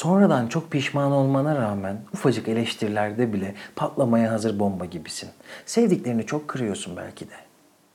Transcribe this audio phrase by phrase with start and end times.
[0.00, 5.30] Sonradan çok pişman olmana rağmen ufacık eleştirilerde bile patlamaya hazır bomba gibisin.
[5.66, 7.34] Sevdiklerini çok kırıyorsun belki de.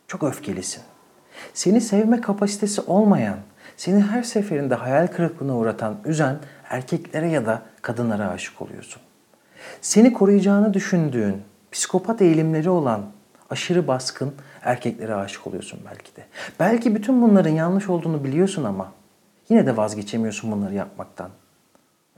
[0.08, 0.84] Çok öfkelisin.
[1.54, 3.38] Seni sevme kapasitesi olmayan,
[3.78, 6.40] seni her seferinde hayal kırıklığına uğratan, üzen
[6.70, 9.02] erkeklere ya da kadınlara aşık oluyorsun.
[9.82, 11.42] Seni koruyacağını düşündüğün,
[11.72, 13.02] psikopat eğilimleri olan
[13.50, 16.26] aşırı baskın erkeklere aşık oluyorsun belki de.
[16.60, 18.92] Belki bütün bunların yanlış olduğunu biliyorsun ama
[19.50, 21.30] yine de vazgeçemiyorsun bunları yapmaktan.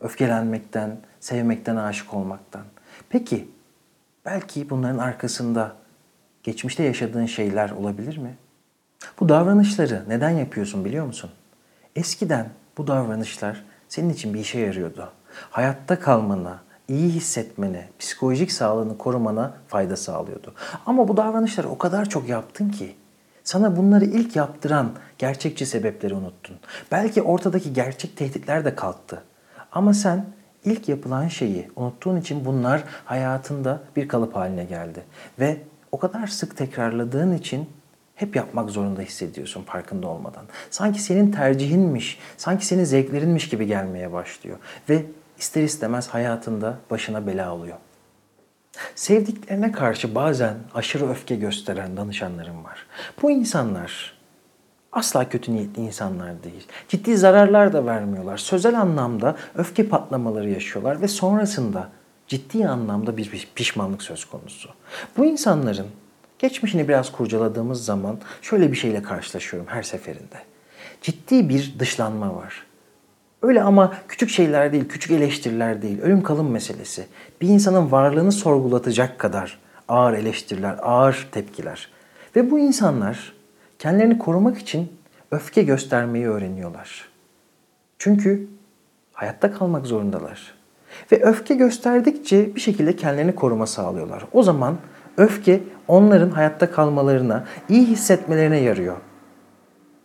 [0.01, 2.63] Öfkelenmekten, sevmekten, aşık olmaktan.
[3.09, 3.49] Peki
[4.25, 5.75] belki bunların arkasında
[6.43, 8.37] geçmişte yaşadığın şeyler olabilir mi?
[9.19, 11.29] Bu davranışları neden yapıyorsun biliyor musun?
[11.95, 15.11] Eskiden bu davranışlar senin için bir işe yarıyordu.
[15.49, 20.53] Hayatta kalmana, iyi hissetmene, psikolojik sağlığını korumana fayda sağlıyordu.
[20.85, 22.95] Ama bu davranışları o kadar çok yaptın ki
[23.43, 26.55] sana bunları ilk yaptıran gerçekçi sebepleri unuttun.
[26.91, 29.23] Belki ortadaki gerçek tehditler de kalktı.
[29.77, 30.25] Ama sen
[30.65, 35.03] ilk yapılan şeyi unuttuğun için bunlar hayatında bir kalıp haline geldi.
[35.39, 35.57] Ve
[35.91, 37.69] o kadar sık tekrarladığın için
[38.15, 40.45] hep yapmak zorunda hissediyorsun farkında olmadan.
[40.69, 44.57] Sanki senin tercihinmiş, sanki senin zevklerinmiş gibi gelmeye başlıyor.
[44.89, 45.05] Ve
[45.39, 47.77] ister istemez hayatında başına bela oluyor.
[48.95, 52.85] Sevdiklerine karşı bazen aşırı öfke gösteren danışanlarım var.
[53.21, 54.16] Bu insanlar
[54.91, 56.67] asla kötü niyetli insanlar değil.
[56.87, 58.37] Ciddi zararlar da vermiyorlar.
[58.37, 61.89] Sözel anlamda öfke patlamaları yaşıyorlar ve sonrasında
[62.27, 64.69] ciddi anlamda bir pişmanlık söz konusu.
[65.17, 65.87] Bu insanların
[66.39, 70.37] geçmişini biraz kurcaladığımız zaman şöyle bir şeyle karşılaşıyorum her seferinde.
[71.01, 72.67] Ciddi bir dışlanma var.
[73.41, 77.07] Öyle ama küçük şeyler değil, küçük eleştiriler değil, ölüm kalım meselesi.
[77.41, 81.89] Bir insanın varlığını sorgulatacak kadar ağır eleştiriler, ağır tepkiler.
[82.35, 83.33] Ve bu insanlar
[83.79, 84.91] kendilerini korumak için
[85.31, 87.09] öfke göstermeyi öğreniyorlar.
[87.99, 88.47] Çünkü
[89.13, 90.53] hayatta kalmak zorundalar.
[91.11, 94.23] Ve öfke gösterdikçe bir şekilde kendilerini koruma sağlıyorlar.
[94.31, 94.77] O zaman
[95.17, 98.97] öfke onların hayatta kalmalarına, iyi hissetmelerine yarıyor.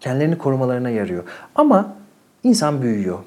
[0.00, 1.24] Kendilerini korumalarına yarıyor.
[1.54, 1.96] Ama
[2.42, 3.18] insan büyüyor.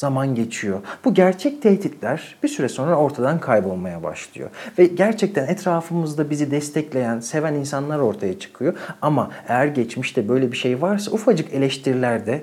[0.00, 0.80] Zaman geçiyor.
[1.04, 4.50] Bu gerçek tehditler bir süre sonra ortadan kaybolmaya başlıyor.
[4.78, 8.74] Ve gerçekten etrafımızda bizi destekleyen, seven insanlar ortaya çıkıyor.
[9.02, 12.42] Ama eğer geçmişte böyle bir şey varsa ufacık eleştirilerde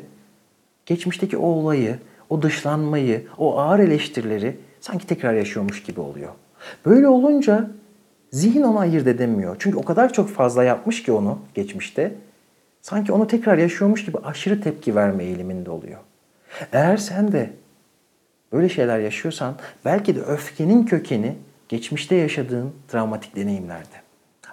[0.86, 6.32] geçmişteki o olayı, o dışlanmayı, o ağır eleştirileri sanki tekrar yaşıyormuş gibi oluyor.
[6.86, 7.72] Böyle olunca
[8.32, 9.56] zihin onu ayırt edemiyor.
[9.60, 12.16] Çünkü o kadar çok fazla yapmış ki onu geçmişte.
[12.82, 16.00] Sanki onu tekrar yaşıyormuş gibi aşırı tepki verme eğiliminde oluyor.
[16.72, 17.54] Eğer sen de
[18.52, 21.36] böyle şeyler yaşıyorsan belki de öfkenin kökeni
[21.70, 24.08] geçmişte yaşadığın travmatik deneyimlerde.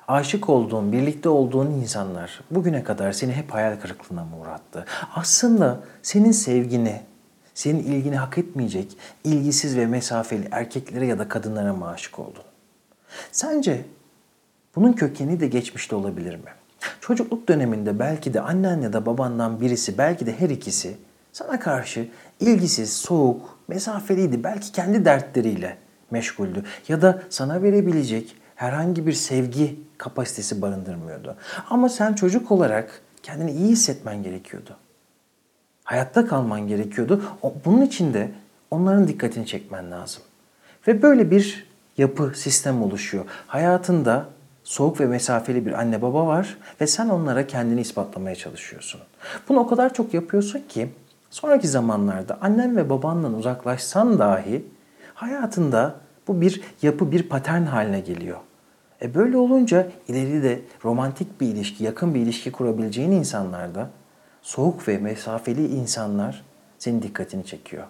[0.09, 4.85] Aşık olduğun, birlikte olduğun insanlar bugüne kadar seni hep hayal kırıklığına mı uğrattı?
[5.15, 7.01] Aslında senin sevgini,
[7.55, 12.43] senin ilgini hak etmeyecek ilgisiz ve mesafeli erkeklere ya da kadınlara mı aşık oldun?
[13.33, 13.85] Sence
[14.77, 16.51] bunun kökeni de geçmişte olabilir mi?
[17.01, 20.97] Çocukluk döneminde belki de annen ya da babandan birisi, belki de her ikisi
[21.35, 22.09] sana karşı
[22.41, 24.45] ilgisiz, soğuk, mesafeliydi.
[24.45, 25.77] Belki kendi dertleriyle
[26.11, 31.37] meşguldü ya da sana verebilecek herhangi bir sevgi kapasitesi barındırmıyordu.
[31.71, 34.77] Ama sen çocuk olarak kendini iyi hissetmen gerekiyordu.
[35.85, 37.23] Hayatta kalman gerekiyordu.
[37.65, 38.31] Bunun için de
[38.71, 40.23] onların dikkatini çekmen lazım.
[40.89, 41.67] Ve böyle bir
[41.99, 43.25] yapı, sistem oluşuyor.
[43.47, 44.27] Hayatında
[44.65, 49.01] soğuk ve mesafeli bir anne baba var ve sen onlara kendini ispatlamaya çalışıyorsun.
[49.49, 50.89] Bunu o kadar çok yapıyorsun ki
[51.35, 54.65] sonraki zamanlarda annen ve babandan uzaklaşsan dahi
[55.15, 55.95] hayatında
[56.29, 58.39] bu bir yapı, bir patern haline geliyor.
[59.03, 63.91] E böyle olunca ileride romantik bir ilişki, yakın bir ilişki kurabileceğin insanlarda
[64.43, 66.45] soğuk ve mesafeli insanlar
[66.79, 67.85] senin dikkatini çekiyor.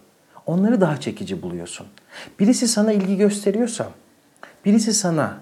[0.46, 1.86] Onları daha çekici buluyorsun.
[2.40, 3.88] Birisi sana ilgi gösteriyorsa,
[4.64, 5.38] birisi sana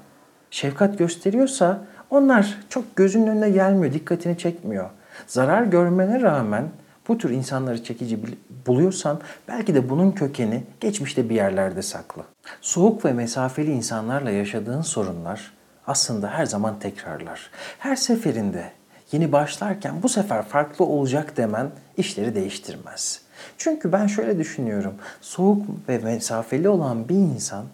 [0.50, 4.90] şefkat gösteriyorsa onlar çok gözünün önüne gelmiyor, dikkatini çekmiyor.
[5.26, 6.69] Zarar görmene rağmen
[7.08, 8.18] bu tür insanları çekici
[8.66, 12.22] buluyorsan belki de bunun kökeni geçmişte bir yerlerde saklı.
[12.60, 15.52] Soğuk ve mesafeli insanlarla yaşadığın sorunlar
[15.87, 17.50] aslında her zaman tekrarlar.
[17.78, 18.72] Her seferinde
[19.12, 23.20] yeni başlarken bu sefer farklı olacak demen işleri değiştirmez.
[23.58, 24.94] Çünkü ben şöyle düşünüyorum.
[25.20, 27.64] Soğuk ve mesafeli olan bir insan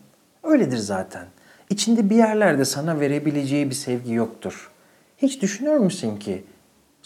[0.42, 1.24] öyledir zaten.
[1.70, 4.70] İçinde bir yerlerde sana verebileceği bir sevgi yoktur.
[5.18, 6.44] Hiç düşünür müsün ki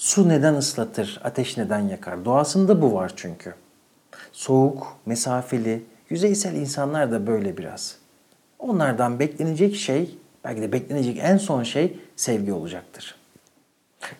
[0.02, 2.24] su neden ıslatır, ateş neden yakar?
[2.24, 3.54] Doğasında bu var çünkü.
[4.32, 7.96] Soğuk, mesafeli, yüzeysel insanlar da böyle biraz.
[8.58, 13.14] Onlardan beklenecek şey, belki de beklenecek en son şey sevgi olacaktır.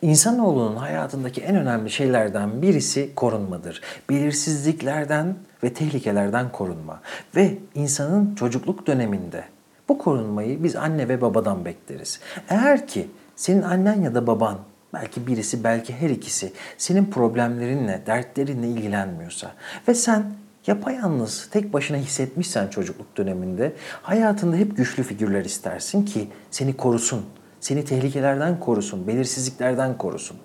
[0.02, 3.81] İnsanoğlunun hayatındaki en önemli şeylerden birisi korunmadır.
[4.11, 5.34] Belirsizliklerden
[5.64, 7.00] ve tehlikelerden korunma.
[7.37, 9.44] Ve insanın çocukluk döneminde
[9.88, 12.20] bu korunmayı biz anne ve babadan bekleriz.
[12.49, 14.58] Eğer ki senin annen ya da baban
[14.94, 19.53] belki birisi belki her ikisi senin problemlerinle, dertlerinle ilgilenmiyorsa
[19.89, 20.25] ve sen
[20.67, 23.73] yapayalnız, tek başına hissetmişsen çocukluk döneminde
[24.03, 27.25] hayatında hep güçlü figürler istersin ki seni korusun,
[27.61, 30.37] seni tehlikelerden korusun, belirsizliklerden korusun.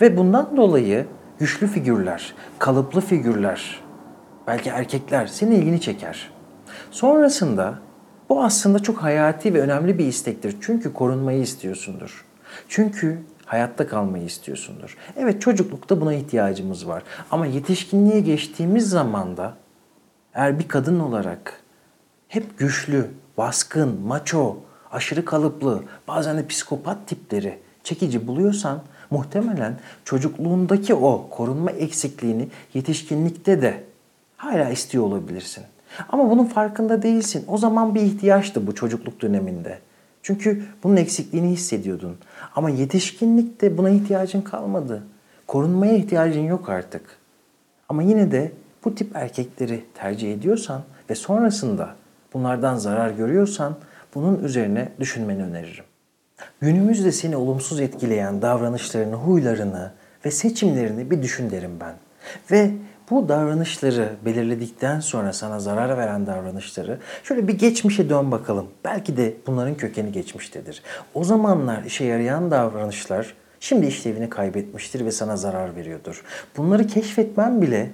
[0.00, 1.06] Ve bundan dolayı
[1.38, 3.80] güçlü figürler, kalıplı figürler,
[4.46, 6.30] belki erkekler senin ilgini çeker.
[6.90, 7.78] Sonrasında
[8.28, 10.56] bu aslında çok hayati ve önemli bir istektir.
[10.60, 12.24] Çünkü korunmayı istiyorsundur.
[12.68, 14.96] Çünkü hayatta kalmayı istiyorsundur.
[15.16, 17.02] Evet çocuklukta buna ihtiyacımız var.
[17.30, 19.54] Ama yetişkinliğe geçtiğimiz zaman da
[20.34, 21.60] eğer bir kadın olarak
[22.28, 24.56] hep güçlü, baskın, maço,
[24.92, 33.84] aşırı kalıplı, bazen de psikopat tipleri çekici buluyorsan muhtemelen çocukluğundaki o korunma eksikliğini yetişkinlikte de
[34.36, 35.64] hala istiyor olabilirsin.
[36.08, 37.44] Ama bunun farkında değilsin.
[37.48, 39.78] O zaman bir ihtiyaçtı bu çocukluk döneminde.
[40.24, 42.16] Çünkü bunun eksikliğini hissediyordun.
[42.54, 45.02] Ama yetişkinlikte buna ihtiyacın kalmadı.
[45.46, 47.02] Korunmaya ihtiyacın yok artık.
[47.88, 48.52] Ama yine de
[48.84, 51.94] bu tip erkekleri tercih ediyorsan ve sonrasında
[52.34, 53.76] bunlardan zarar görüyorsan
[54.14, 55.84] bunun üzerine düşünmeni öneririm.
[56.60, 59.92] Günümüzde seni olumsuz etkileyen davranışlarını, huylarını
[60.24, 61.94] ve seçimlerini bir düşün derim ben.
[62.50, 62.70] Ve
[63.10, 68.66] bu davranışları belirledikten sonra sana zarar veren davranışları şöyle bir geçmişe dön bakalım.
[68.84, 70.82] Belki de bunların kökeni geçmiştedir.
[71.14, 76.24] O zamanlar işe yarayan davranışlar şimdi işlevini kaybetmiştir ve sana zarar veriyordur.
[76.56, 77.90] Bunları keşfetmen bile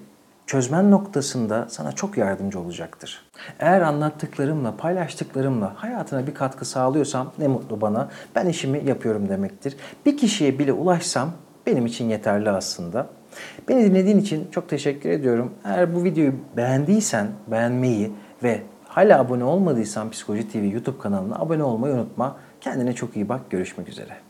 [0.46, 3.22] çözmen noktasında sana çok yardımcı olacaktır.
[3.58, 8.08] Eğer anlattıklarımla, paylaştıklarımla hayatına bir katkı sağlıyorsam ne mutlu bana.
[8.34, 9.76] Ben işimi yapıyorum demektir.
[10.06, 11.32] Bir kişiye bile ulaşsam
[11.66, 13.19] benim için yeterli aslında.
[13.68, 15.54] Beni dinlediğin için çok teşekkür ediyorum.
[15.64, 18.12] Eğer bu videoyu beğendiysen beğenmeyi
[18.42, 22.36] ve hala abone olmadıysan Psikoloji TV YouTube kanalına abone olmayı unutma.
[22.60, 23.50] Kendine çok iyi bak.
[23.50, 24.29] Görüşmek üzere.